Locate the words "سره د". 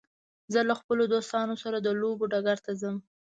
1.63-1.87